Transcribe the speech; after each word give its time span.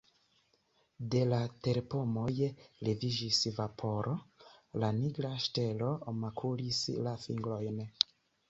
De 1.15 1.19
la 1.33 1.41
terpomoj 1.67 2.31
leviĝis 2.87 3.43
vaporo, 3.59 4.15
la 4.85 4.89
nigra 5.03 5.35
ŝelo 5.47 5.95
makulis 6.25 6.85
la 7.09 7.19
fingrojn. 7.29 7.87